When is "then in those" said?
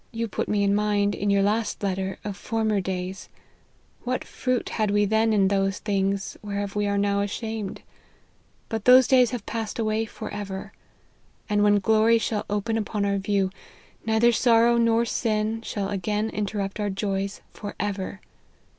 5.05-5.77